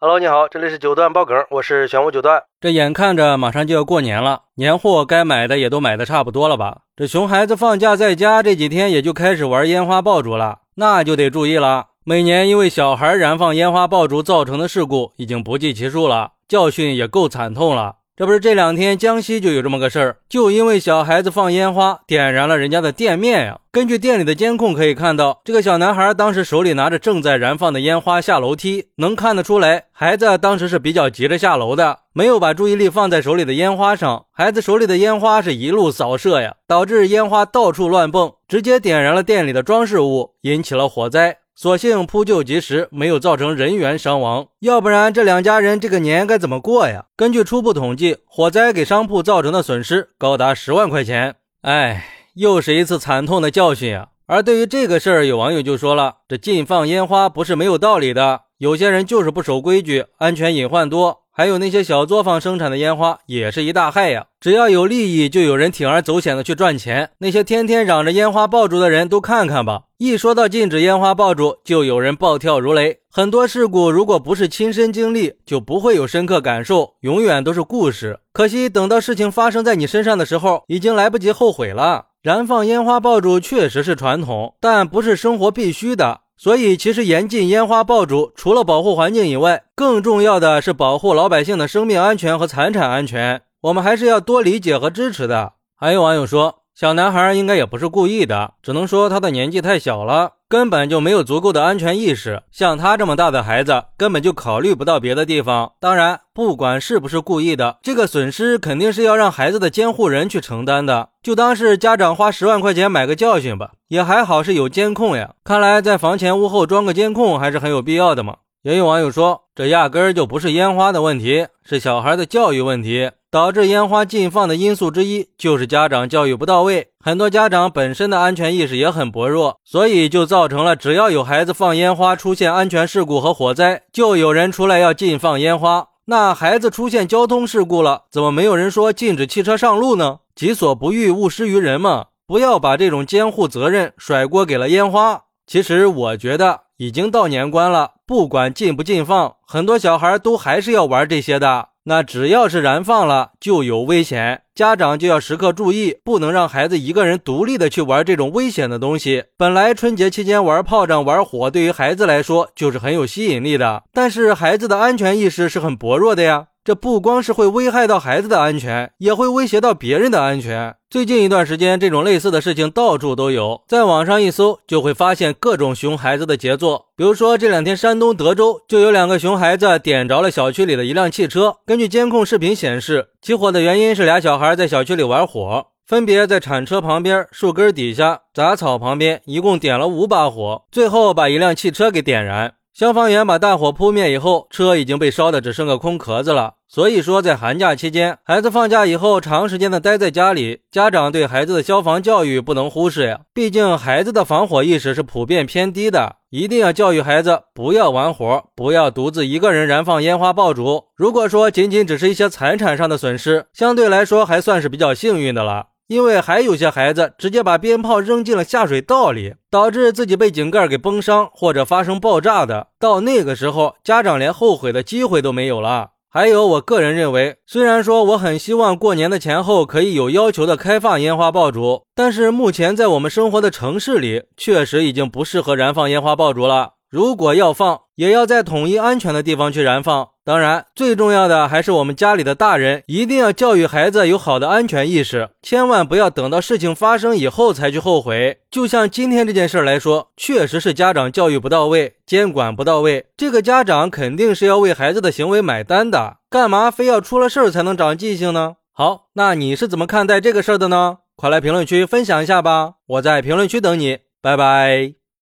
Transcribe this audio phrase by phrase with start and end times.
[0.00, 2.44] Hello，你好，这里是九段爆梗，我是玄武九段。
[2.60, 6.82] 这眼看着马上就要过年了，年货该买的也都买的差不多了吧？
[6.94, 11.86] 这熊孩子放假在家这几天也就开始玩烟花爆竹了，那就得注意了。
[12.04, 17.96] 每年因为小孩燃放烟花爆竹造成的事故已经不计其数了，教训也够惨痛了。
[18.18, 23.60] 这不是这两天江西就有这么个事儿，就因为小孩子放烟花点燃了人家的店面呀。
[23.70, 34.24] 根据店里的监控可以看到，这个小男孩当时手里拿着正在燃放的烟花下楼梯，能看得出来，孩子当时是比较急着下楼的，没有把注意力放在手里的烟花上。
[34.32, 41.36] 孩子手里的烟花是一路扫射呀，导致烟花到处乱蹦，直接点燃了店里的装饰物，引起了火灾。
[41.60, 47.06] 所幸扑救及时，没有造成人员伤亡，要不然这两家人这个年该怎么过呀？
[47.16, 51.34] 根据初步统计，火灾给商铺造成的损失高达十万块钱。
[51.62, 52.04] 哎，
[52.36, 54.10] 又是一次惨痛的教训啊！
[54.26, 64.26] 而对于这个事儿，有网友就说了：“这禁放烟花不是没有道理的，有些人就是不守规矩，安全隐患多。”还有那些小作坊生产的烟花也是一大害呀！
[64.40, 67.10] 只要有利益，就有人铤而走险的去赚钱。
[67.18, 72.98] 那些天天嚷着烟花爆竹的人都看看吧，一说到禁止烟花爆竹，就有人暴跳如雷。
[73.10, 78.20] 很多事故如果不是亲身经历，就不会有深刻感受，永远都是故事。
[78.32, 82.06] 可惜等到事情发生在你身上的时候，已经来不及后悔了。
[82.22, 86.20] 燃放烟花爆竹确实是传统，但不是生活必须的。
[86.36, 93.42] 所以，其实严禁烟花爆竹，除了保护环境以外，更重要的是保护老百姓的生命安全和财产安全。
[93.62, 95.54] 我们还是要多理解和支持的。
[95.74, 96.60] 还有网友说。
[96.78, 102.40] 小男孩应该也不是故意的，只能说他的年纪太小了，根本就没有足够的安全意识。
[102.52, 105.72] 像他这么大的孩子，根本就考虑不到别的地方。
[105.80, 111.08] 当然，不管是不是故意的，这个损失肯定是要让孩子的监护人去承担的。
[111.20, 113.72] 就当是家长花十万块钱买个教训吧。
[113.88, 118.36] 也还好是有监控呀，看来在房前屋后装个监控还是很有必要的嘛。
[118.62, 123.10] 也有网友说，这压根儿就不是烟花的问题，是小孩的教育问题。
[123.28, 135.88] 导致烟花禁放的因素之一就是家长教育不到位，很多家长本身的安全意识也很薄弱，所以就造成了只要有孩子放烟花出现安全事故和火灾，就有人出来要禁放烟花。
[136.04, 140.18] 那孩子出现交通事故了，怎么没有人说禁止汽车上路呢？
[140.36, 142.06] 己所不欲，勿施于人嘛！
[142.28, 145.22] 不要把这种监护责任甩锅给了烟花。
[145.48, 151.68] 其实我觉得已经到年关了，不管禁不禁放，很多小孩都还是要玩这些的。
[151.84, 159.24] 那只要是燃放了，就有危险，家长就要时刻注意，不能让孩子一个人独立的去玩这种危险的东西。
[159.36, 166.46] 本来春节期间玩炮仗、玩火，对于孩子来说就是很有吸引力的，但是孩子的安全意识是很薄弱的呀。
[166.68, 170.74] 这不光是会危害到孩子的安全，也会威胁到别人的安全。
[170.90, 176.88] 最近一段时间，这种类似的事情到处都有，在网上一搜就会发现各种熊孩子的杰作。
[176.94, 181.56] 比如说，这两天山东德州就有两个熊孩子点着了小区里的一辆汽车。
[181.64, 192.52] 根据监控视频显示，起火的原因是俩小孩在小区里玩火，分别在铲车旁边、树根底下、杂草旁边，一共点了五把火，最后把一辆汽车给点燃。
[192.78, 196.54] 消防员把大火扑灭以后，车已经被烧的只剩个空壳子了。
[196.68, 203.22] 所以说，在寒假期间，孩子放假以后长时间的待在家里，家长对孩子的消防教育不能忽视呀。
[203.34, 210.84] 毕竟孩子的防火意识是普遍偏低的，一定要教育孩子不要玩火，不要独自一个人燃放烟花爆竹。
[210.94, 215.70] 如果说仅仅只是一些财产上的损失，相对来说还算是比较幸运的了。
[215.88, 225.92] 因为还有些孩子直接把鞭炮扔进了下水道里，导致自己被井盖给崩伤或者发生爆炸的，到那个时候，家长连后悔的机会都没有了。
[226.10, 236.77] 还有，我个人认为，虽然说我很希望过年的前后可以有要求的开放烟花爆竹，但是目前在我们生活的城市里，确实已经不适合燃放烟花爆竹了。
[236.90, 240.08] 如果要放，也要在统一安全的地方去燃放。
[240.24, 248.38] 当然，最重要的还是我们家里的大人一定要教育孩子有好的安全意识，千万不要等到事情发生以后才去后悔。
[248.50, 256.18] 就像今天这件事儿来说，确实是家长教育不到位，监管不到位，这个家长肯定是要为孩子的行为买单的。
[256.28, 258.56] 干嘛非要出了事儿才能长记性呢？
[258.72, 260.98] 好，那你是怎么看待这个事儿的呢？
[261.16, 264.97] 快来评论区分享一下吧，我在评论区等你，拜拜。